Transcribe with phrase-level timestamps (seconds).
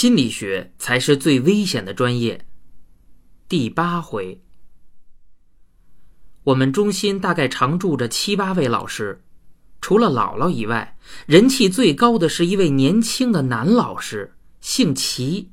[0.00, 2.46] 心理学才是最危险的专业。
[3.50, 4.40] 第八回，
[6.42, 9.22] 我们中心大概常住着七八位老师，
[9.82, 10.96] 除了姥姥以外，
[11.26, 14.32] 人气最高的是一位年轻的男老师，
[14.62, 15.50] 姓齐，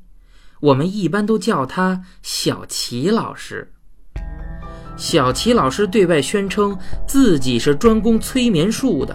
[0.62, 3.74] 我们一般都叫他小齐老师。
[4.96, 9.14] 小齐老师对外宣称自己是专攻催眠术的，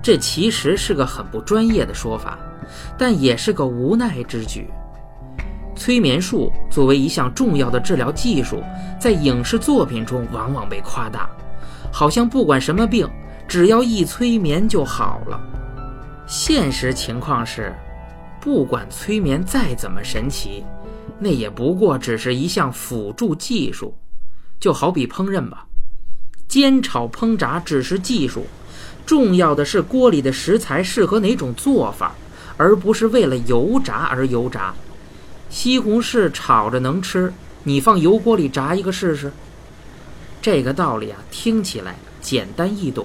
[0.00, 2.38] 这其实是个很不专业的说法。
[2.98, 4.68] 但也是个无奈之举。
[5.74, 8.62] 催眠术作为一项重要的治疗技术，
[9.00, 11.28] 在影视作品中往往被夸大，
[11.90, 13.08] 好像不管什么病，
[13.48, 15.40] 只要一催眠就好了。
[16.26, 17.74] 现实情况是，
[18.40, 20.64] 不管催眠再怎么神奇，
[21.18, 23.94] 那也不过只是一项辅助技术。
[24.60, 25.66] 就好比烹饪吧，
[26.46, 28.46] 煎炒烹炸只是技术，
[29.04, 32.14] 重要的是锅里的食材适合哪种做法。
[32.62, 34.72] 而不是为了油炸而油炸，
[35.50, 37.32] 西红柿炒着能吃，
[37.64, 39.32] 你放油锅里炸一个试试。
[40.40, 43.04] 这个道理啊，听起来简单易懂，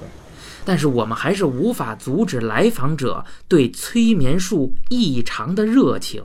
[0.64, 6.24] 但是我们还是无法阻止来访者对催眠术异常的热情。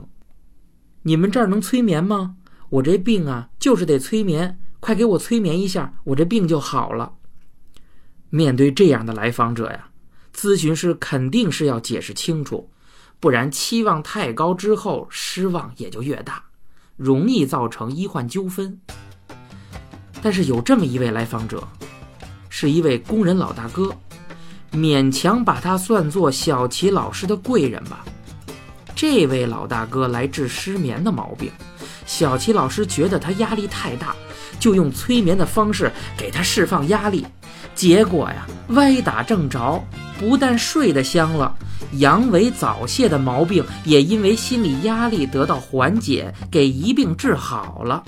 [1.01, 2.35] 你们这儿能催眠吗？
[2.69, 7.13] 我这病啊，就是得催眠，快给我催眠一下，我这病就好了。
[8.29, 9.87] 面对这样的来访者呀，
[10.35, 12.69] 咨询师肯定是要解释清楚。
[13.23, 16.43] 不然期望太高之后失望也就越大，
[16.97, 18.77] 容易造成医患纠纷。
[20.21, 21.65] 但是有这么一位来访者，
[22.49, 23.95] 是一位工人老大哥，
[24.73, 28.03] 勉强把他算作小齐老师的贵人吧。
[28.93, 31.49] 这位老大哥来治失眠的毛病，
[32.05, 34.13] 小齐老师觉得他压力太大，
[34.59, 37.25] 就用催眠的方式给他释放压力，
[37.75, 39.83] 结果呀，歪打正着，
[40.19, 41.53] 不但睡得香了。
[41.93, 48.03] 阳痿早泄的毛病也因为心理压力得到缓解，给一病治好了。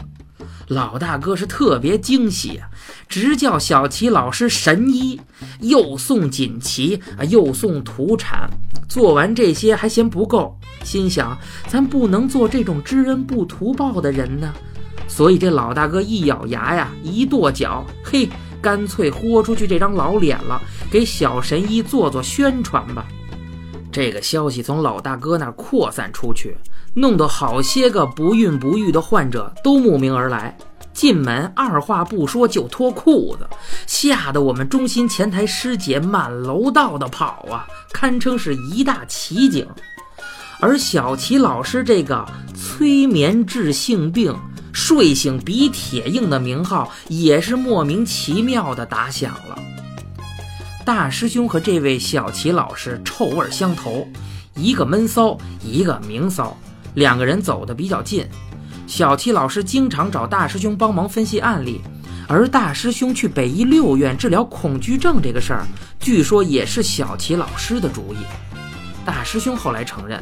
[0.67, 2.67] 老大哥是特别惊喜啊，
[3.07, 5.19] 直叫小齐老师神医，
[5.59, 8.49] 又送锦旗啊，又送土产。
[8.89, 14.51] 做完这些还嫌不够，心想咱不能做这种知恩不图报的人呢。
[15.07, 18.27] 所以这老大哥一咬牙呀，一跺脚，嘿，
[18.65, 20.59] 干脆豁出去这张老脸了，
[20.89, 23.05] 给小神医做做宣传吧。
[23.91, 26.57] 这个消息从老大哥那儿扩散出去，
[26.95, 30.57] 弄得好些个不孕不育的患者都慕名而来。
[30.93, 33.47] 进门二话不说就脱裤子，
[33.85, 39.67] 吓得我们中心前台师姐满楼道的跑啊，堪称是一大奇景。
[40.59, 44.35] 而小齐老师这个催眠治性病、
[44.75, 49.57] 睡醒比铁硬的名号，也是莫名其妙的打响了。
[50.83, 54.05] 大师兄和这位小齐老师臭味相投，
[54.53, 56.55] 一个闷骚，一个明骚，
[56.93, 58.27] 两个人走得比较近。
[58.85, 61.79] 小齐老师经常找大师兄帮忙分析案例，
[62.27, 65.65] 而大师兄去北医六院治疗恐惧症这个事儿，
[66.01, 68.17] 据说也是小齐老师的主意。
[69.05, 70.21] 大师兄后来承认，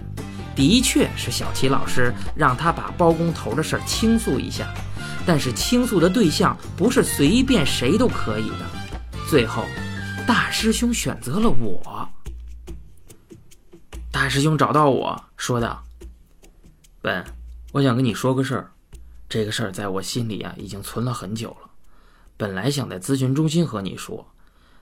[0.56, 4.68] 的确是小齐老师让他把包工头的事儿倾诉一下，
[5.26, 8.66] 但是倾诉的对象不是随便谁都可以的。
[9.30, 9.66] 最后。
[10.26, 12.10] 大师兄选择了我。
[14.10, 15.84] 大师兄找到我说道
[17.04, 17.22] ：“本，
[17.74, 18.72] 我想跟你说个事儿。
[19.28, 21.70] 这个事儿在我心里啊，已经存了很久了。
[22.38, 24.26] 本来想在咨询中心和你说，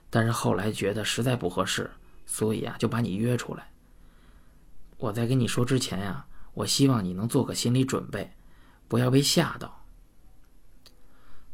[0.08, 1.90] 但是后来觉得实在不合适，
[2.24, 3.68] 所以啊，就把你约出来。
[5.02, 6.24] 我在跟你说之前呀，
[6.54, 8.30] 我希望你能做个心理准备，
[8.86, 9.84] 不要被吓到。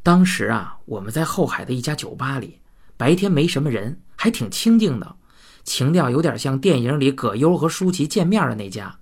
[0.02, 2.60] 当时啊，我们在后海的一家酒吧里。”
[2.98, 5.16] 白天没什么人，还挺清静的，
[5.62, 8.98] 情调有点像电影里葛优和舒淇见面的那家。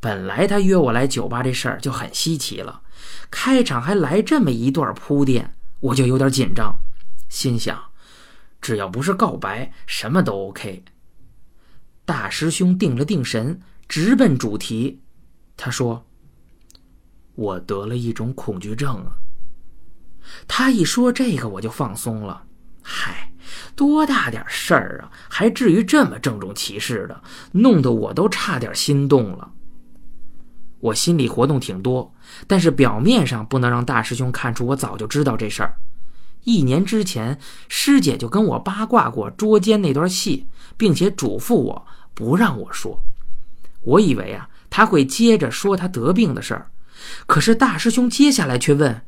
[0.00, 2.82] 本来他约我来酒吧这事儿就很稀奇了，
[3.30, 6.76] 开场还来这么一段铺垫，我就有点紧张，
[7.30, 7.80] 心想，
[8.60, 10.84] 只要不是告白，什么都 OK。
[12.08, 15.02] 大师兄定了定神，直奔主题，
[15.58, 16.06] 他说
[17.36, 19.12] ：“我得了一种恐惧症啊。”
[20.48, 22.44] 他一说这个，我就放松了。
[22.80, 23.30] 嗨，
[23.76, 27.22] 多大点事儿啊，还至于这么郑重其事的，
[27.52, 29.52] 弄得我都差点心动了。
[30.80, 32.14] 我心里活动挺多，
[32.46, 35.76] 但是表面上不能让大师兄看出我早就知道这事儿。
[36.44, 37.38] 一年之前，
[37.68, 40.46] 师姐就跟我八卦过捉奸那段戏，
[40.78, 41.86] 并且嘱咐我
[42.18, 43.00] 不让我说。
[43.82, 46.66] 我以为啊，他会接着说他得病的事儿，
[47.28, 49.02] 可是大师兄接下来却问：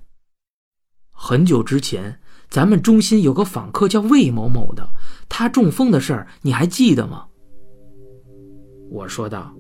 [1.11, 2.21] 很久之前。
[2.49, 4.89] 咱们中心有个访客叫魏某某的，
[5.29, 7.27] 他中风的事儿你还记得吗？
[8.91, 9.53] 我说道：“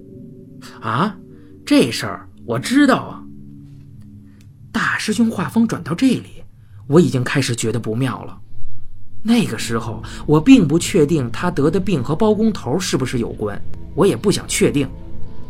[0.80, 1.16] 啊，
[1.66, 3.22] 这事儿我知道啊。
[4.72, 6.44] 大师兄话锋转到这里，
[6.86, 8.40] 我已经开始觉得不妙了。
[9.22, 13.60] 那个时候，我并不确定他得的病和包工头是不是有关，
[13.94, 14.88] 我也不想确定。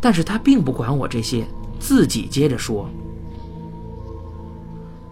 [0.01, 1.47] 但是他并不管我这些，
[1.79, 2.89] 自己接着说：“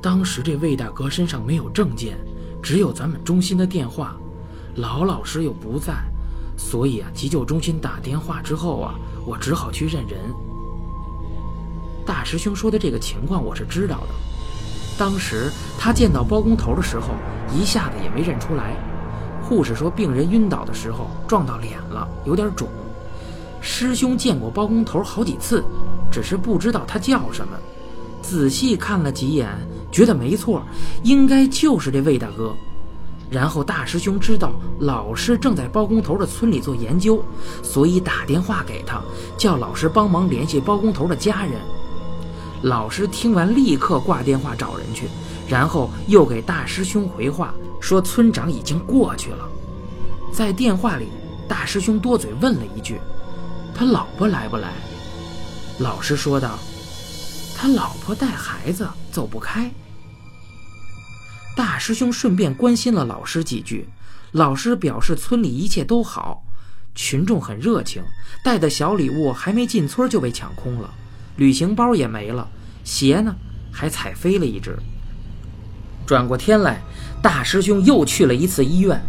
[0.02, 2.18] 当时这魏大哥身上没有证件，
[2.62, 4.18] 只有咱们中心的电话，
[4.76, 5.94] 老老师又不在，
[6.58, 8.96] 所以啊，急救中心打电话之后啊，
[9.26, 10.20] 我只好去认人。”
[12.06, 14.29] 大师兄说的这个情况我是知道的。
[15.00, 15.50] 当时
[15.80, 17.16] 他见到包工头的时候，
[17.58, 18.76] 一下子也没认出来。
[19.42, 22.68] 护士说，病人晕倒的时候撞到脸了，有点肿。
[23.62, 25.64] 师兄见过包工头好几次，
[26.12, 27.58] 只是不知道他叫什么。
[28.22, 29.48] 仔细看了几眼，
[29.90, 30.62] 觉得没错，
[31.04, 32.54] 应该就是这魏大哥。
[33.32, 37.24] 然后大师兄知道老师正在包工头的村里做研究，
[37.64, 39.02] 所以打电话给他，
[39.38, 41.54] 叫老师帮忙联系包工头的家人。
[42.62, 45.08] 老师听完，立刻挂电话找人去，
[45.48, 49.48] 然后又给大师兄回话说村长已经过去了。
[50.34, 51.08] 在电话里，
[51.48, 53.00] 大师兄多嘴问了一句
[53.74, 54.74] ：“他老婆来不来？”
[55.80, 56.60] 老师说道
[57.56, 59.72] ：“他老婆带孩子走不开。”
[61.56, 63.88] 大师兄顺便关心了老师几句，
[64.32, 66.44] 老师表示村里一切都好，
[66.94, 68.04] 群众很热情，
[68.44, 70.94] 带的小礼物还没进村就被抢空了。
[71.40, 72.46] 旅行包也没了，
[72.84, 73.34] 鞋呢
[73.72, 74.78] 还踩飞了一只。
[76.06, 76.82] 转过天来，
[77.22, 79.02] 大师兄又去了一次医院，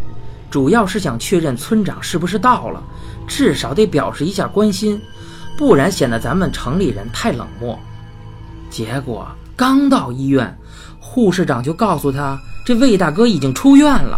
[0.49, 2.81] 主要是想确认村长是不是到了，
[3.27, 4.97] 至少得表示一下关心，
[5.57, 7.77] 不然显得咱们城里人太冷漠。
[8.69, 10.57] 结果刚到医院，
[11.01, 14.17] 护士长就告诉他，这魏大哥已经出院了。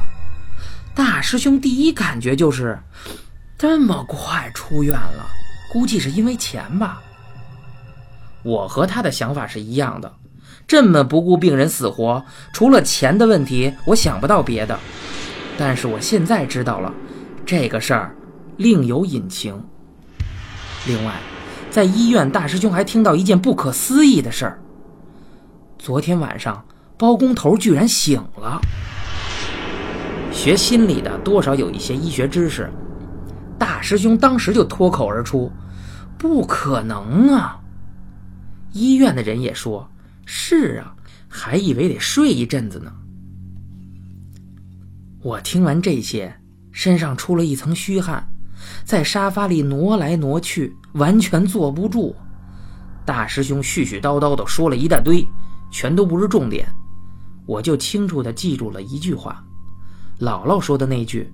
[0.94, 2.77] 大师兄第一感觉就是，
[3.57, 5.25] 这么快出院了，
[5.71, 7.01] 估计是因为钱吧。
[8.44, 10.13] 我和他的想法是一样的，
[10.68, 12.24] 这么不顾病人死活，
[12.54, 14.78] 除了钱的问题，我想不到别的。
[15.57, 16.94] 但是我现在知道了，
[17.45, 18.16] 这个事儿
[18.57, 19.63] 另有隐情。
[20.86, 21.13] 另外，
[21.69, 24.60] 在医院，大师兄还听到一件不可思议的事儿：
[25.80, 26.66] 昨天晚上，
[26.98, 28.60] 包工头居然醒了。
[30.31, 32.69] 学心理的多少有一些医学知识，
[33.57, 35.51] 大师兄当时就脱口而出
[36.18, 37.60] ：“不可能啊！”
[38.74, 39.88] 医院的人也说
[40.25, 40.96] ：“是啊，
[41.30, 42.92] 还以为得睡一阵子呢。”
[45.22, 46.36] 我听完这些，
[46.72, 48.28] 身上出了一层虚汗，
[48.84, 52.16] 在沙发里挪来挪去，完全坐不住。
[53.06, 55.25] 大师兄絮絮叨叨的说了一大堆，
[55.72, 56.68] 全都不是重点，
[57.46, 59.44] 我就清楚的记住了一句话：
[60.20, 61.31] 姥姥说的那句：“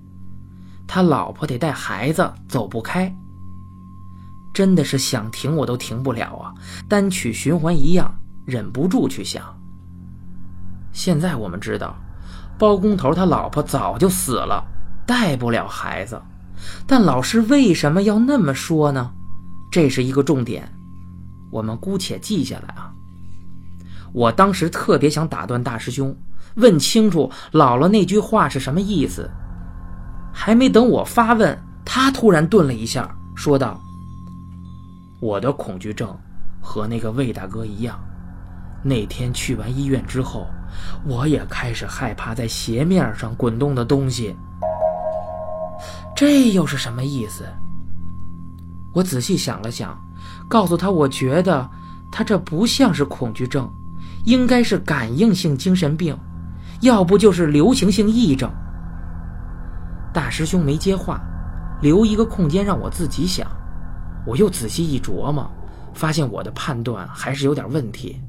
[0.86, 3.10] 他老婆得带孩子，走不开。”
[4.60, 6.52] 真的是想停我都停不了啊！
[6.86, 8.14] 单曲循环一样，
[8.44, 9.42] 忍不住去想。
[10.92, 11.96] 现在我们知道，
[12.58, 14.62] 包工头他老婆早就死了，
[15.06, 16.20] 带不了孩子。
[16.86, 19.10] 但老师为什么要那么说呢？
[19.72, 20.70] 这是一个重点，
[21.50, 22.92] 我们姑且记下来啊。
[24.12, 26.14] 我当时特别想打断大师兄，
[26.56, 29.30] 问清楚姥姥那句话是什么意思。
[30.34, 33.80] 还没等我发问，他突然顿了一下，说道。
[35.20, 36.16] 我的恐惧症
[36.62, 38.00] 和那个魏大哥一样，
[38.82, 40.46] 那天去完医院之后，
[41.06, 44.34] 我也开始害怕在鞋面上滚动的东西。
[46.16, 47.44] 这又是什么意思？
[48.94, 49.94] 我仔细想了想，
[50.48, 51.68] 告诉他，我觉得
[52.10, 53.70] 他这不像是恐惧症，
[54.24, 56.18] 应该是感应性精神病，
[56.80, 58.50] 要不就是流行性癔症。
[60.14, 61.20] 大师兄没接话，
[61.82, 63.46] 留一个空间让我自己想。
[64.26, 65.50] 我又仔细一琢磨，
[65.94, 68.20] 发现我的判断还是有点问题。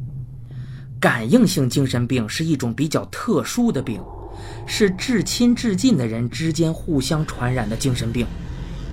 [1.00, 4.01] 感应性精神病是一种比较特殊的病，
[4.67, 8.25] 是至亲至近的人之间互相传染的精神病。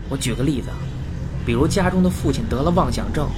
[0.09, 0.69] 我举个例子，
[1.45, 3.29] 比如家中的父亲得了妄想症，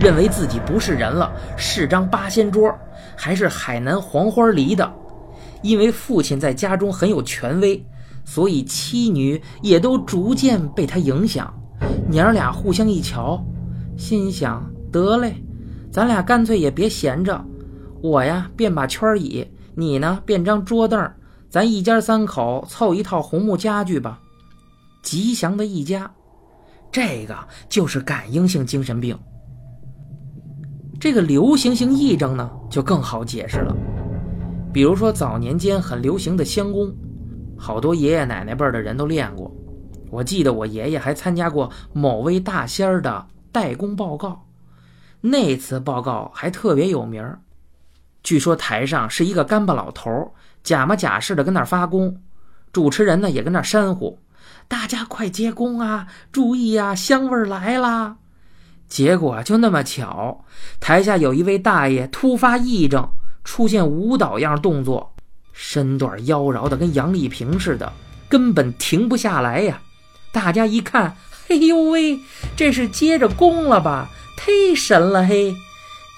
[0.00, 2.76] 认为自己不是人了，是张八仙桌，
[3.16, 4.92] 还是海南黄花梨的。
[5.62, 7.84] 因为父亲在家中很有权威，
[8.24, 11.52] 所以妻女也都逐渐被他影响。
[12.08, 13.44] 娘俩互相一瞧，
[13.96, 15.34] 心想：得嘞，
[15.90, 17.44] 咱俩干脆也别闲着，
[18.00, 21.10] 我呀变把圈椅，你呢变张桌凳，
[21.48, 24.20] 咱一家三口凑一套红木家具吧。
[25.02, 26.10] 吉祥的一家，
[26.90, 27.36] 这个
[27.68, 29.18] 就是感应性精神病。
[30.98, 33.76] 这个流行性癔症呢，就更好解释了。
[34.72, 36.92] 比如说早年间很流行的香功，
[37.56, 39.50] 好多爷爷奶奶辈的人都练过。
[40.10, 44.46] 我记得我爷爷还参加过某位大仙儿的代工报告，
[45.20, 47.40] 那次报告还特别有名儿。
[48.22, 52.20] 据说台上是一个干巴老头，假模假式的跟那儿发功，
[52.72, 54.18] 主持人呢也跟那儿煽呼
[54.66, 58.16] ：“大家快接功啊，注意啊，香味儿来啦！”
[58.88, 60.44] 结果就那么巧，
[60.80, 63.08] 台下有一位大爷突发癔症，
[63.44, 65.14] 出现舞蹈样动作，
[65.52, 67.92] 身段妖娆的跟杨丽萍似的，
[68.28, 69.80] 根本停不下来呀！
[70.36, 71.16] 大家一看，
[71.48, 72.20] 嘿呦喂，
[72.54, 74.10] 这是接着功了吧？
[74.36, 75.56] 忒神了嘿！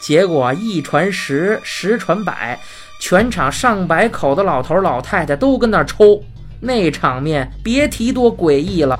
[0.02, 2.58] 结果一传十，十传百，
[3.00, 6.20] 全场上百口的老头老太太都跟那抽，
[6.58, 8.98] 那场面别提多诡异了。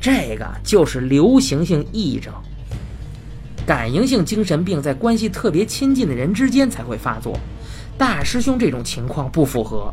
[0.00, 2.32] 这个就是流行性癔症。
[3.66, 7.38] 感应性精神病在关系特别亲近的人之间才会发作，
[7.98, 9.92] 大师兄这种情况不符合。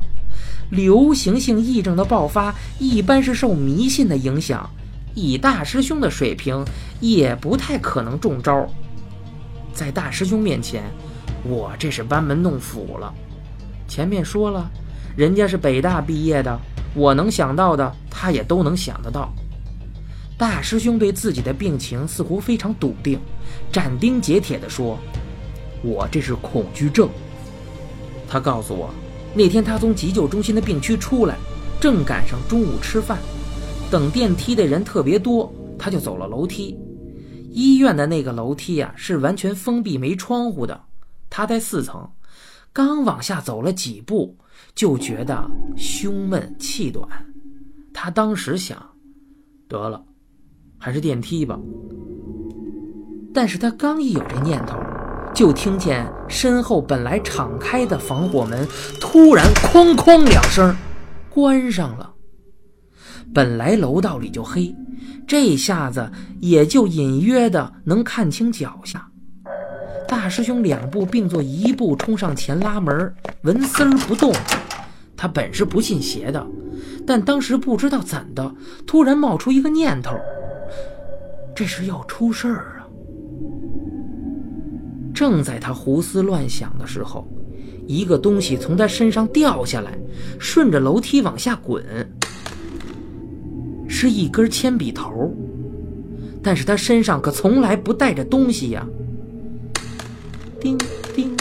[0.70, 4.70] 流行性癔症的爆发一般是受迷信的影响，
[5.14, 6.66] 以大师兄的水平
[7.00, 8.68] 也不太可能中招。
[9.74, 10.84] 在大师兄面前，
[11.44, 13.14] 我这是班门弄斧了。
[13.88, 14.70] 前面说了，
[15.16, 16.60] 人家是北大毕业的，
[16.94, 19.32] 我能想到的，他也都能想得到。
[20.38, 23.20] 大师兄对自己的病情似乎非常笃定，
[23.72, 24.98] 斩钉截铁地说
[25.84, 27.10] ：“我这是恐惧症。”
[28.28, 28.90] 他告诉我，
[29.36, 31.38] 那天他从急救中心的病区出来，
[31.82, 33.20] 正赶上中午吃饭，
[33.92, 36.78] 等电梯的人特别多，他就走了楼梯。
[37.52, 40.82] 医院的那个楼梯呀，是完全封闭没窗户的。
[41.30, 42.10] 他在四层，
[42.72, 44.36] 刚往下走了几步，
[44.74, 47.06] 就觉得胸闷气短。
[47.94, 48.82] 他当时想，
[49.68, 50.02] 得了，
[50.78, 51.60] 还是电梯吧。
[53.34, 54.78] 但是他刚一有这念头，
[55.36, 58.66] 就听见身后本来敞开的防火门
[59.02, 60.76] 突然哐哐两声
[61.30, 62.14] 关上了。
[63.34, 64.74] 本来楼道里就黑。
[65.28, 69.06] 这下子也就隐约的能看清脚下，
[70.08, 74.32] 大师兄两步并作一步冲上前拉门，纹丝儿不动。
[75.18, 76.46] 他本是不信邪的，
[77.08, 78.54] 但当时不知道怎的，
[78.86, 80.16] 突然冒出一个念头：
[81.56, 82.75] 这是要出事儿！
[85.16, 87.26] 正在他胡思乱想的时候，
[87.88, 89.98] 一个东西从他身上掉下来，
[90.38, 91.82] 顺着楼梯往下滚。
[93.88, 95.34] 是一根铅笔头，
[96.44, 98.86] 但是他身上可从来不带着东西呀。
[100.60, 100.78] 叮
[101.16, 101.34] 叮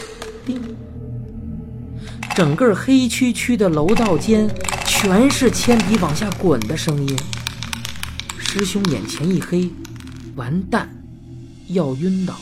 [0.47, 0.61] 叮，
[2.37, 4.49] 整个黑黢黢的楼道间
[4.87, 7.19] 全是铅笔往下滚的声音。
[8.38, 9.69] 师兄眼前一黑，
[10.37, 10.88] 完蛋，
[11.69, 12.35] 要晕倒。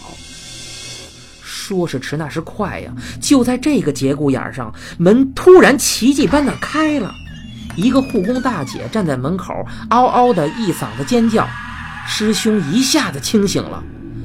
[1.62, 2.92] 说是迟，那是快呀！
[3.20, 7.14] 就在这个节骨眼上，门突然奇迹般的开了。
[7.76, 9.54] 一个护工大姐站在门口，
[9.90, 11.46] 嗷嗷的一嗓子尖叫，
[12.04, 13.80] 师兄一下子清醒了。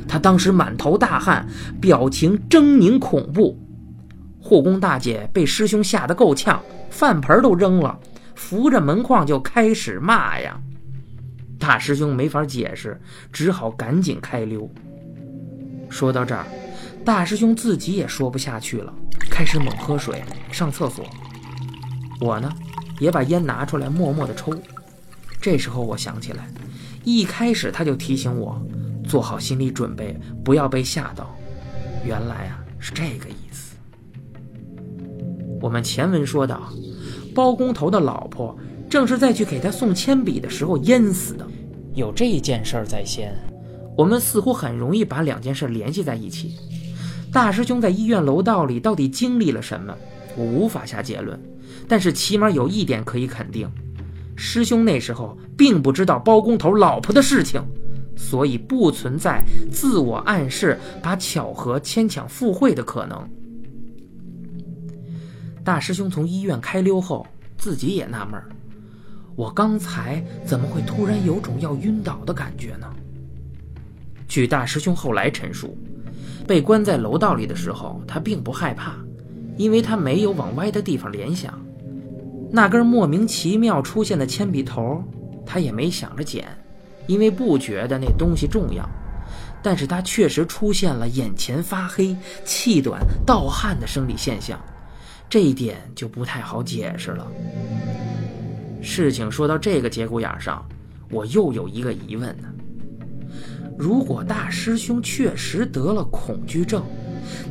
[0.07, 1.45] 他当时满头大汗，
[1.79, 3.55] 表情狰狞恐怖。
[4.41, 7.99] 护工大姐被师兄吓得够呛，饭盆都扔了，
[8.33, 10.59] 扶着门框就开始骂呀。
[11.59, 12.99] 大师兄没法解释，
[13.31, 14.67] 只好赶紧开溜。
[15.89, 16.45] 说到这儿，
[17.07, 18.93] 大师兄自己也说不下去了，
[19.31, 20.21] 开始猛喝水、
[20.51, 21.05] 上厕所。
[22.19, 22.53] 我呢？
[22.99, 24.53] 也把烟拿出来，默默地抽。
[25.39, 26.49] 这时候我想起来，
[27.05, 28.61] 一开始他就提醒我，
[29.07, 31.33] 做好心理准备，不要被吓到。
[32.05, 33.77] 原来啊，是这个意思。
[35.61, 36.73] 我们前文说到，
[37.33, 38.53] 包工头的老婆
[38.89, 41.47] 正是在去给他送铅笔的时候淹死的。
[41.93, 43.33] 有这件事儿在先，
[43.95, 46.57] 我们似乎很容易把两件事联系在一起。
[47.31, 49.95] 大师兄在医院楼道里到底经历了什么？
[50.35, 51.39] 我无法下结论。
[51.87, 53.69] 但是起码有一点可以肯定，
[54.35, 57.61] 师兄那时候并不知道包工头老婆的事情，
[58.15, 59.41] 所以不存在
[59.71, 63.29] 自我暗示把巧合牵强附会的可能。
[65.63, 67.25] 大师兄从医院开溜后，
[67.57, 68.41] 自己也纳闷
[69.35, 72.87] 我刚才怎么会突然有种要晕倒的感觉呢？
[74.27, 75.77] 据大师兄后来陈述，
[76.47, 78.95] 被关在楼道里的时候，他并不害怕，
[79.57, 81.53] 因为他没有往歪的地方联想。
[82.49, 85.03] 那根莫名其妙出现的铅笔头，
[85.45, 86.47] 他也没想着捡，
[87.05, 88.87] 因为不觉得那东西重要。
[89.61, 94.57] 但是他确实出现了眼前发黑、气短、盗汗的生理现象，
[95.27, 97.27] 这一点就不太好解释了。
[98.81, 100.63] 事情说到这个节骨眼上，
[101.09, 102.47] 我又有一个疑问呢：
[103.77, 106.83] 如果大师兄确实得了恐惧症，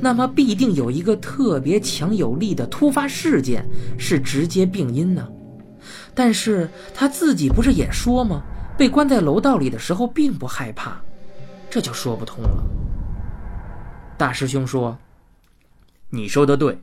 [0.00, 3.64] 那么必定有一个特别强有力的突发事件
[3.98, 5.28] 是直接病因呢，
[6.14, 8.42] 但是他自己不是也说吗？
[8.76, 11.00] 被关在楼道里的时候并不害怕，
[11.70, 12.62] 这就说不通了。
[14.18, 14.98] 大师兄说
[16.10, 16.78] ：“你说的对，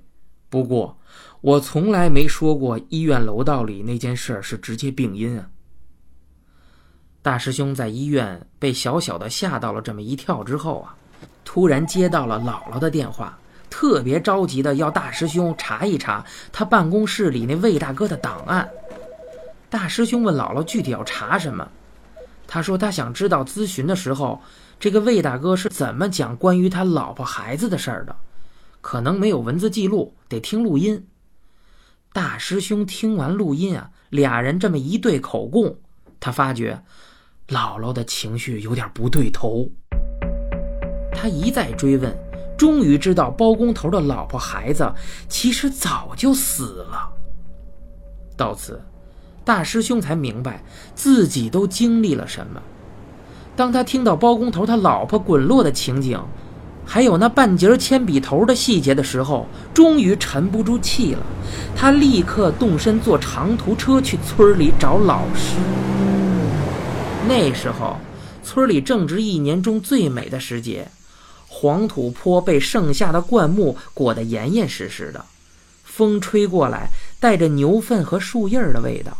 [0.50, 0.98] 不过
[1.42, 5.48] 我从来没说过医院楼道里那件事是直接病因啊。”
[7.24, 10.94] 大师兄在医院被小小的吓到了这么一跳之后啊，
[11.46, 13.40] 突然接到了姥姥的电话，
[13.70, 18.70] 特别着急的要大师兄查一查他办公室里那魏大哥的档案。
[19.70, 21.66] 大师兄问姥姥具体要查什么，
[22.46, 24.42] 他说他想知道咨询的时候，
[24.78, 28.14] 这个魏大哥是怎么讲关于他老婆孩子的事儿的，
[28.82, 31.08] 可能没有文字记录，得听录音。
[32.12, 35.78] 大师兄听完录音啊，俩人这么一对口供，
[36.20, 36.84] 他发觉。
[37.50, 39.70] 姥姥的情绪有点不对头，
[41.12, 42.16] 他一再追问，
[42.58, 44.90] 终于知道包工头的老婆孩子
[45.28, 47.12] 其实早就死了。
[48.38, 48.82] 到此，
[49.44, 50.64] 大师兄才明白
[50.96, 52.62] 自己都经历了什么。
[53.58, 56.20] 当他听到包工头他老婆滚落的情景，
[56.86, 61.20] 还有那半截铅笔头的细节的时候，终于沉不住气了。
[61.76, 65.58] 他立刻动身坐长途车去村里找老师。
[67.26, 67.98] 那时候，
[68.44, 70.90] 村里正值一年中最美的时节，
[71.48, 75.26] 黄土坡被盛夏的灌木裹得严严实实的，
[75.84, 76.90] 风吹过来，
[77.22, 79.18] 带着牛粪和树叶的味道。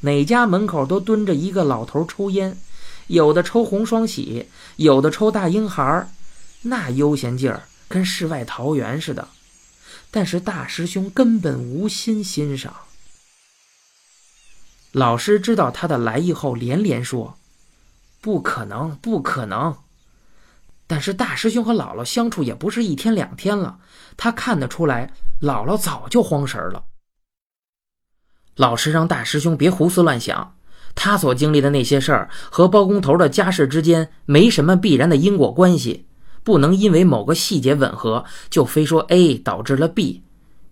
[0.00, 2.56] 哪家门口都蹲着一个老头抽烟，
[3.08, 6.08] 有的抽红双喜，有的抽大婴孩
[6.62, 9.26] 那悠闲劲儿跟世外桃源似的。
[10.10, 12.72] 但是大师兄根本无心欣赏。
[14.94, 17.36] 老师知道他的来意后，连连说
[18.22, 19.76] ：“不可能，不可能。”
[20.86, 23.80] 但是大师兄和姥姥相处也不是一天两天了，
[24.16, 26.84] 他看得出来，姥姥早就慌神了。
[28.54, 30.54] 老师让大师兄别胡思乱想，
[30.94, 36.06] 他所经历的那些事儿和包工头的家事之间没什么必然的因果关系，
[36.44, 40.22] 不能因为某个细节吻合，就非说 A 导致了 B，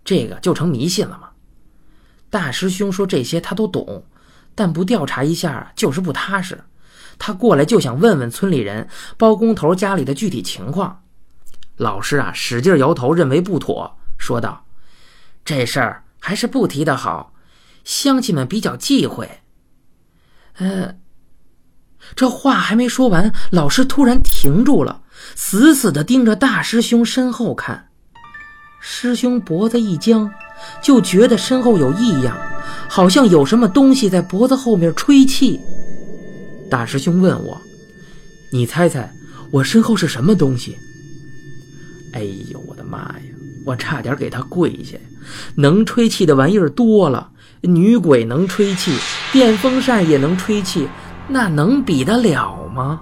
[0.05, 1.31] 这个就成迷信了吗？
[2.29, 4.05] 大师兄说这些他都懂。
[4.55, 6.63] 但不调查一下就是不踏实。
[7.19, 8.87] 他过来就想问问村里人
[9.17, 11.03] 包工头家里的具体情况。
[11.77, 14.65] 老师啊，使劲摇头，认为不妥，说道
[15.45, 17.33] ：“这事儿还是不提的好，
[17.83, 19.41] 乡亲们比较忌讳。”
[20.57, 20.95] 呃，
[22.15, 25.01] 这话还没说完，老师突然停住了，
[25.35, 27.89] 死死地盯着大师兄身后看。
[28.79, 30.31] 师兄脖子一僵，
[30.81, 32.37] 就觉得身后有异样。
[32.89, 35.59] 好像有什么东西在脖子后面吹气。
[36.69, 37.59] 大师兄问我
[38.53, 39.11] ：“你猜猜
[39.51, 40.77] 我身后是什么东西？”
[42.13, 43.23] 哎呦，我的妈呀！
[43.65, 44.95] 我差点给他跪下。
[45.55, 48.95] 能吹气的玩意儿多了，女鬼能吹气，
[49.31, 50.87] 电风扇也能吹气，
[51.27, 53.01] 那能比得了吗？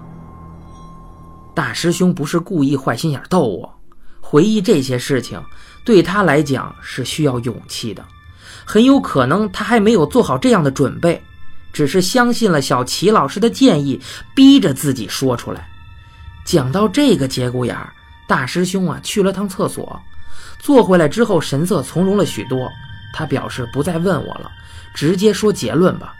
[1.54, 3.74] 大师兄不是故意坏心眼逗我，
[4.20, 5.38] 回忆这些事情
[5.84, 8.04] 对他来讲是需要勇气的。
[8.64, 11.22] 很有可能他还没有做好这样的准备，
[11.72, 14.00] 只是相信了小齐老师的建议，
[14.34, 15.68] 逼着自己说出来。
[16.44, 17.92] 讲到这个节骨眼儿，
[18.28, 20.00] 大师兄啊去了趟厕所，
[20.58, 22.70] 坐回来之后神色从容了许多。
[23.14, 24.50] 他表示不再问我了，
[24.94, 26.14] 直接说结论吧。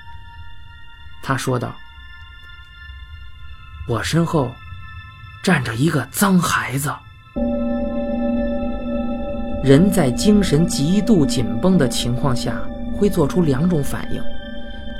[1.22, 1.74] 他说道
[3.86, 4.52] ：“我身后
[5.42, 6.92] 站着一个脏孩子。”
[9.62, 12.60] 人在精神极度紧绷的情况下，
[12.92, 14.20] 会做出两种反应：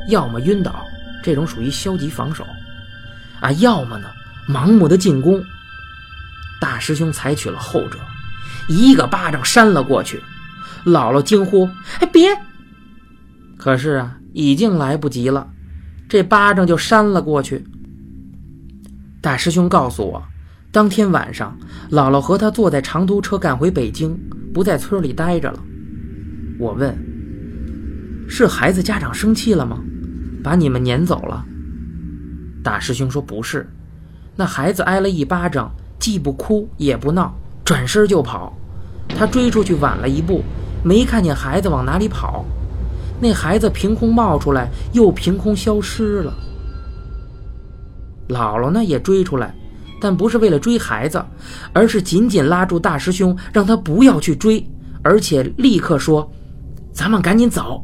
[0.08, 0.84] 要么晕倒，
[1.22, 2.44] 这种属于消极防守；
[3.40, 4.06] 啊，要么呢，
[4.48, 5.42] 盲目的进攻。
[6.60, 7.98] 大师兄采取了后者，
[8.68, 10.22] 一个巴掌扇了过去。
[10.84, 12.28] 姥姥惊呼：“哎，别！”
[13.58, 15.48] 可是啊，已经来不及了，
[16.08, 17.64] 这巴掌就扇了过去。
[19.20, 20.22] 大师兄告诉我，
[20.72, 21.54] 当天晚上，
[21.90, 24.18] 姥姥和他坐在长途车赶回北京。
[24.54, 25.58] 不在村里待着了。
[26.58, 26.94] 我问
[28.28, 29.78] ：“是孩子家长生气了吗？
[30.44, 31.42] 把你们撵走了？”
[32.62, 33.66] 大师兄说：“不是，
[34.36, 38.54] 那孩子挨了一巴掌，既不哭也不闹，转身就跑。
[39.08, 40.42] 他追出去晚了一步，
[40.84, 42.44] 没看见孩子往哪里跑。
[43.20, 46.34] 那孩子凭空冒出来，又凭空消失了。
[48.28, 49.54] 姥姥呢，也追出来。”
[50.02, 51.24] 但不是为了追孩子，
[51.72, 54.66] 而是紧紧拉住大师兄，让他不要去追，
[55.00, 56.28] 而且立刻说
[56.92, 57.80] ：“咱们赶紧走。”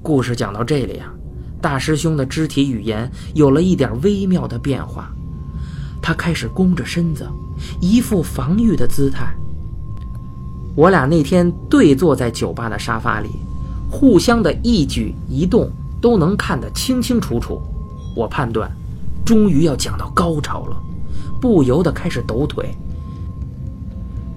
[0.00, 1.12] 故事讲到这里啊，
[1.60, 5.12] 大师兄的肢体语言有了一点微妙的变化，
[6.00, 7.26] 他开始弓着身子，
[7.80, 9.34] 一副防御的姿态。
[10.76, 13.30] 我俩那天对坐在酒吧的沙发里，
[13.90, 15.68] 互相的一举一动
[16.00, 17.60] 都能看得清清楚楚。
[18.14, 18.70] 我判断。
[19.24, 20.76] 终于要讲到高潮了，
[21.40, 22.74] 不由得开始抖腿，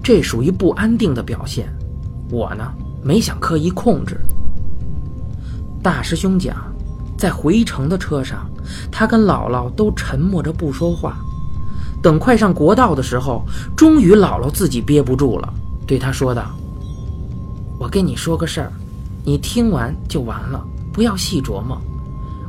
[0.02, 1.68] 这属于不安定的表现。
[2.30, 2.72] 我呢，
[3.02, 4.18] 没想刻意控制。
[5.82, 6.56] 大师兄讲，
[7.16, 8.48] 在回城的车上，
[8.90, 11.16] 他跟姥姥都沉默着不说话。
[12.02, 13.44] 等快上国道的时候，
[13.76, 15.52] 终于姥姥自己憋不住了，
[15.86, 16.50] 对他说道
[17.78, 18.72] ：“我跟你说个事儿，
[19.24, 21.80] 你听完就完了，不要细琢磨。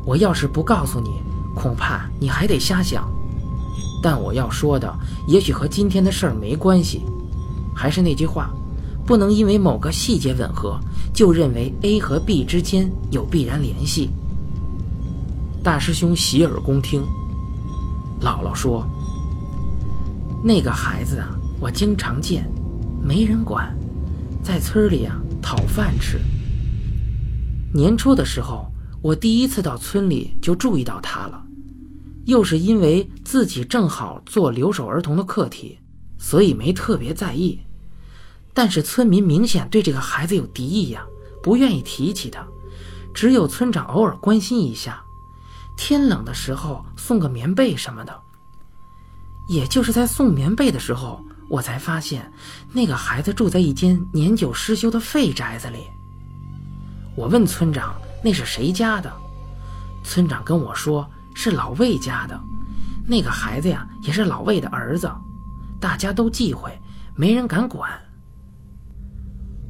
[0.06, 1.10] 我要是不告诉你，
[1.58, 3.10] 恐怕你还得瞎想。
[4.02, 4.93] 但我要说的，
[5.28, 7.02] 也许和今天的事儿没关系。
[7.76, 8.52] 还是那句话，
[9.06, 10.80] 不能因为某个细节吻合，
[11.13, 14.10] 就认为 A 和 B 之间有必然联系。”
[15.63, 17.04] 大师兄洗耳恭听。
[18.22, 18.88] 姥姥说。
[20.43, 22.48] 那个孩子啊，我经常见，
[23.02, 23.76] 没人管，
[24.43, 26.20] 在村里啊讨饭吃。
[27.74, 31.43] 年初的时候，我第一次到村里就注意到他了，
[32.28, 35.80] 又是因为自己正好做留守儿童的课题，
[36.18, 37.58] 所以没特别在意。
[38.54, 41.06] 但是村民明显对这个孩子有敌意呀，
[41.42, 42.46] 不愿意提起他，
[43.13, 45.02] 只有村长偶尔关心一下，
[45.78, 48.13] 天冷的时候送个棉被什么的。
[49.48, 52.30] 也就是在送棉被的时候，我才发现
[52.74, 55.88] 那个孩子住在一间年久失修的废宅子里。
[57.16, 59.10] 我问村长那是谁家的，
[60.04, 61.10] 村长跟我说
[61.50, 62.38] 是老魏家的。
[63.06, 65.10] 那个孩子呀，也是老魏的儿子，
[65.80, 66.70] 大家都忌讳，
[67.16, 67.90] 没人敢管。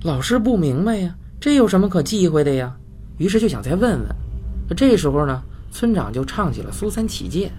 [0.02, 2.76] 老师不明白呀，这有什么可忌讳的呀？
[3.20, 4.08] 于是就想再问问。
[4.76, 5.40] 这时候呢，
[5.72, 7.52] 村长就唱起了苏三起解，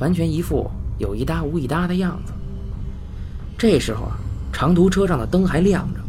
[0.00, 0.68] 完全一副。
[0.98, 2.32] 有一搭无一搭的样子。
[3.56, 4.18] 这时候啊，
[4.52, 6.00] 长途车上的灯还亮着，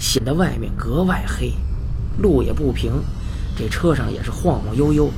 [0.00, 1.52] 显得外面格外黑，
[2.18, 2.92] 路也不平，
[3.56, 5.08] 这车上也是晃晃悠悠。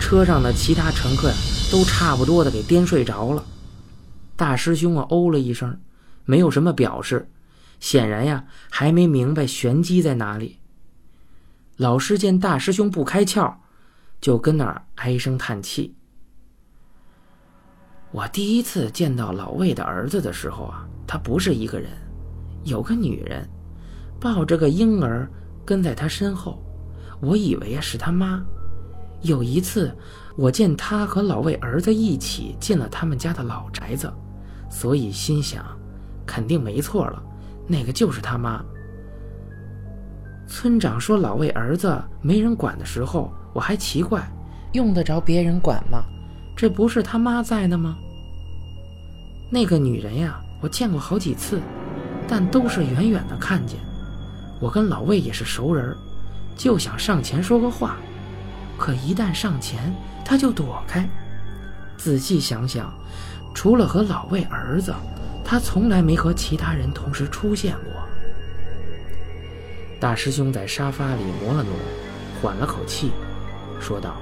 [0.00, 1.36] 车上的其他乘客呀，
[1.70, 3.44] 都差不多的给颠睡着了。
[4.36, 5.80] 大师兄啊，哦了一声，
[6.24, 7.28] 没有什么表示，
[7.80, 10.58] 显然呀，还没明白玄机在哪里。
[11.76, 13.54] 老师见大师兄不开窍，
[14.20, 15.94] 就跟那儿唉声叹气。
[18.12, 21.90] 我第一次见到老魏的儿子的时候啊，他不是一个人，
[22.64, 23.46] 有个女人
[24.20, 25.28] 抱着个婴儿
[25.64, 26.62] 跟在他身后，
[27.20, 28.44] 我以为是他妈。
[29.22, 29.94] 有一次，
[30.36, 34.12] 我见他和老魏儿子一起进了他们家的老宅子，
[34.70, 35.64] 所以心想，
[36.26, 37.22] 肯定没错了，
[37.66, 38.62] 那个就是他妈。
[40.46, 44.30] 村长说老魏儿子没人管的时候，我还奇怪，
[44.74, 46.04] 用得着别人管吗？
[46.56, 47.96] 这不是他妈在呢吗？
[49.50, 51.60] 那个女人呀，我见过好几次，
[52.28, 53.78] 但都是远远的看见。
[54.60, 55.96] 我跟老魏也是熟人，
[56.56, 57.96] 就想上前说个话，
[58.78, 61.08] 可一旦上前，他就躲开。
[61.96, 62.92] 仔细想想，
[63.54, 64.94] 除了和老魏儿子，
[65.44, 68.02] 他从来没和其他人同时出现过。
[69.98, 71.72] 大师兄在沙发里挪了挪，
[72.40, 73.12] 缓了口气，
[73.80, 74.16] 说道：“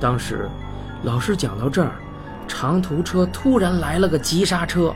[0.00, 0.48] 当时，
[1.02, 1.92] 老师讲到这儿。”
[2.48, 4.94] 长途车突然来了个急刹车，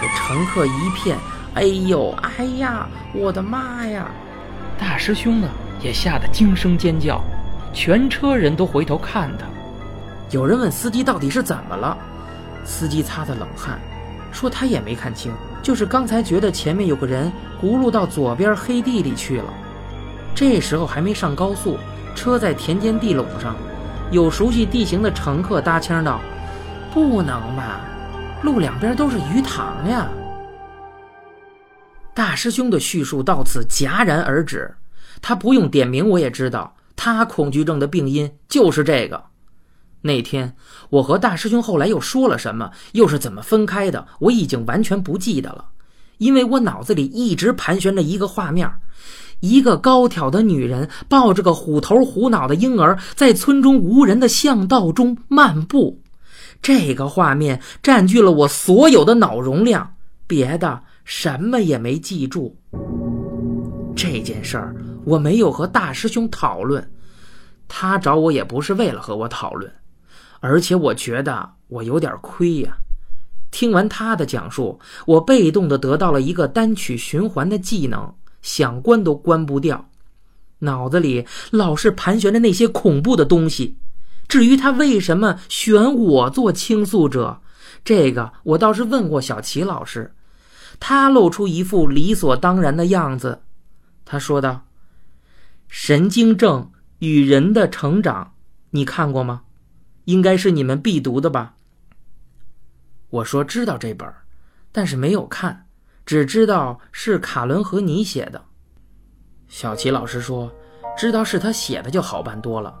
[0.00, 1.18] 这乘客一片
[1.54, 4.08] “哎呦，哎呀，我的妈呀！”
[4.78, 5.48] 大师兄呢
[5.80, 7.22] 也吓得惊声尖叫，
[7.72, 9.46] 全车人都回头看他。
[10.30, 11.96] 有人问司机到底是怎么了，
[12.64, 13.78] 司机擦着冷汗，
[14.32, 15.32] 说他也没看清，
[15.62, 17.30] 就是刚才觉得前面有个人
[17.62, 19.54] 轱辘到左边黑地里去了。
[20.34, 21.78] 这时候还没上高速，
[22.14, 23.54] 车在田间地垄上，
[24.10, 26.20] 有熟悉地形的乘客搭腔道。
[26.92, 27.80] 不能吧，
[28.42, 30.08] 路两边都是鱼塘呀。
[32.14, 34.72] 大师兄的叙述到此戛然而止，
[35.26, 39.24] 他不用点名我也知道，他恐惧症的病因就是这个。
[40.02, 40.54] 那天
[40.90, 45.64] 我和大师兄后来又说了什么，又是怎么分开的，我已经完全不记得了，
[46.18, 48.70] 因为我脑子里一直盘旋着一个画面：
[49.40, 55.98] 一个高挑的女人抱着个虎头虎脑的婴儿，在村中无人的巷道中漫步。
[56.60, 59.94] 这个画面占据了我所有的脑容量，
[60.26, 62.54] 别的什么也没记住。
[63.96, 66.90] 这件事儿我没有和大师兄讨论，
[67.68, 69.72] 他找我也不是为了和我讨论，
[70.40, 72.76] 而且我觉得我有点亏呀。
[73.50, 78.12] 听完他的讲述，我被动的得到了一个单曲循环的技能，
[78.42, 79.88] 想关都关不掉，
[80.58, 83.78] 脑子里老是盘旋着那些恐怖的东西。
[84.26, 87.40] 至于他为什么选我做倾诉者，
[87.84, 90.12] 这个我倒是问过小齐老师，
[90.80, 93.42] 他露出一副理所当然的样子。
[94.04, 94.64] 他说道
[95.76, 98.34] ：“神经症与人的成长，
[98.70, 99.42] 你看过吗？
[100.04, 101.56] 应该是你们必读的吧？”
[103.10, 104.08] 我说知道这本
[104.70, 105.66] 但是没有看，
[106.06, 108.40] 只知道是卡伦和你写的。
[109.48, 110.48] 小齐老师说
[110.96, 112.72] ：“知道是他写的就好办多了。”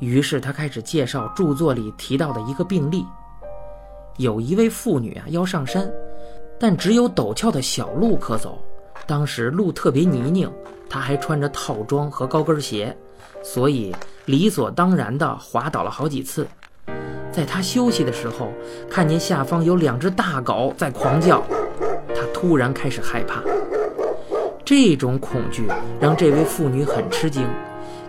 [0.00, 3.06] 于是他开始介绍著作里提到的一个病例：
[4.18, 5.88] 有一位妇女啊要上山，
[6.58, 8.60] 但只有陡峭的小路可走。
[9.10, 10.48] 当时路特别泥泞，
[10.88, 12.96] 她还穿着套装和高跟鞋，
[13.42, 13.92] 所以
[14.26, 16.46] 理所当然地滑倒了好几次。
[17.32, 18.52] 在她休息的时候，
[18.88, 21.42] 看见下方有两只大狗在狂叫，
[22.14, 23.42] 她突然开始害怕。
[24.64, 25.66] 这种恐惧
[26.00, 27.44] 让这位妇女很吃惊。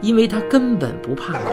[0.01, 1.49] 因为她根本不怕狗，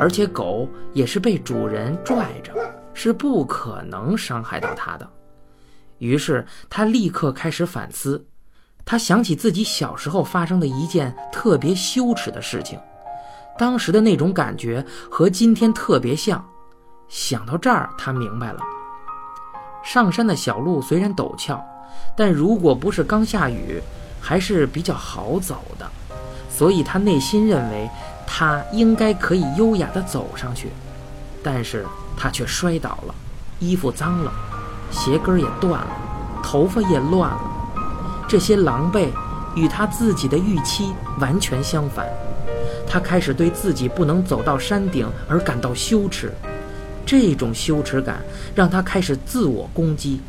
[0.00, 2.54] 而且狗也是被主人拽着，
[2.94, 5.06] 是不可能伤害到她的。
[5.98, 8.24] 于是他立刻开始反思，
[8.90, 12.80] 他想起自己小时候发生的一件特别羞耻的事情，
[13.58, 16.42] 当时的那种感觉和今天特别像。
[17.06, 18.60] 想到这儿，他明白了，
[19.84, 21.62] 上山的小路虽然陡峭，
[22.16, 23.78] 但如果不是刚下雨，
[24.22, 25.86] 还是比较好走的。
[26.48, 27.90] 所以他内心认为，
[28.26, 30.70] 他应该可以优雅地走上去，
[31.42, 31.84] 但是
[32.16, 33.14] 他却摔倒了，
[33.58, 34.32] 衣服脏了，
[34.90, 35.90] 鞋跟也断了，
[36.42, 37.57] 头发也乱了。
[38.28, 39.08] 这些狼狈
[39.56, 42.06] 与他自己的预期完全相反。
[42.86, 46.32] 他开始对自己不能走到山顶而感到羞耻，
[47.04, 48.22] 这种羞耻感
[48.54, 50.20] 让他开始自我攻击，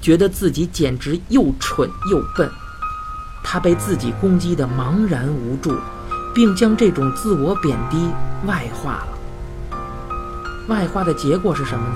[0.00, 2.48] 觉得自己简直又蠢又笨。
[3.42, 5.74] 他被自己攻击的茫然无助，
[6.34, 8.10] 并将这种自我贬低
[8.46, 9.78] 外化了。
[10.68, 11.94] 外化的结果是什么呢？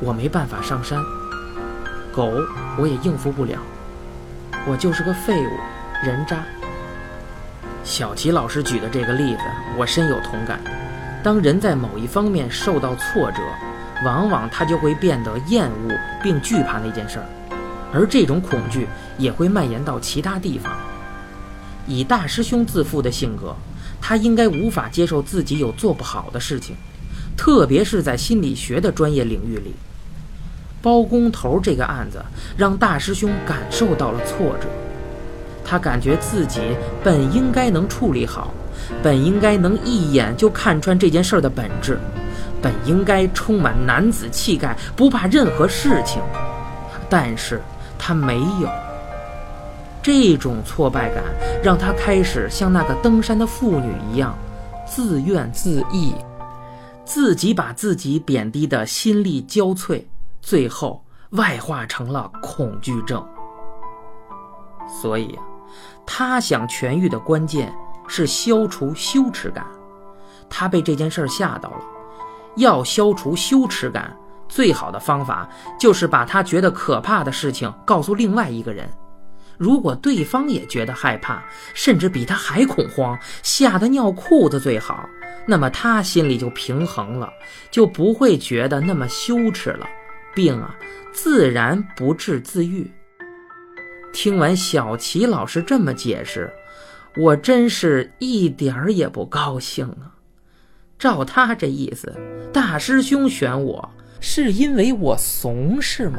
[0.00, 1.02] 我没办法上山，
[2.14, 2.32] 狗
[2.78, 3.58] 我也应付不了，
[4.64, 5.50] 我就是个废物，
[6.04, 6.44] 人渣。
[7.82, 9.40] 小齐老师举的这个例子，
[9.76, 10.60] 我深有同感。
[11.20, 13.42] 当人在某一方面受到挫折，
[14.04, 17.26] 往往他就会变得厌恶并惧怕那件事儿。
[17.92, 18.86] 而这种恐惧
[19.18, 20.72] 也会蔓延到其他地方。
[21.86, 23.56] 以大师兄自负的性格，
[24.00, 26.76] 他应该无法接受自己有做不好的事情，
[27.36, 29.74] 特别是在心理学的专业领域里。
[30.82, 32.22] 包工头这个案子
[32.56, 34.66] 让大师兄感受到了挫折，
[35.64, 36.60] 他感觉自己
[37.02, 38.52] 本应该能处理好，
[39.02, 41.98] 本应该能一眼就看穿这件事的本质，
[42.60, 46.20] 本应该充满男子气概，不怕任何事情，
[47.08, 47.60] 但是。
[48.04, 48.68] 他没有。
[50.02, 51.22] 这种挫败感，
[51.62, 54.36] 让他开始像那个登山的妇女一样
[54.84, 56.12] 自怨自艾，
[57.04, 60.02] 自己把自己贬低的心力交瘁，
[60.42, 63.26] 最后外化成了恐惧症。
[65.00, 65.38] 所以，
[66.04, 67.74] 他想痊愈的关键
[68.06, 69.64] 是消除羞耻感。
[70.50, 71.80] 他被这件事吓到了，
[72.56, 74.14] 要消除羞耻感。
[74.48, 75.48] 最好的方法
[75.80, 78.86] 就是把他觉得可怕的事情告诉另外一个人，
[79.56, 85.08] 如果对方也觉得害怕，甚至比他还恐慌，吓得尿裤子最好，
[85.46, 87.32] 那么他心里就平衡了，
[87.70, 89.88] 就不会觉得那么羞耻了，
[90.34, 90.74] 病啊
[91.12, 92.90] 自然不治自愈。
[94.12, 96.52] 听完小齐老师这么解释，
[97.16, 100.14] 我真是一点儿也不高兴啊！
[100.98, 102.14] 照他这意思，
[102.52, 103.90] 大师兄选我。
[104.24, 106.18] 是因为我怂是吗？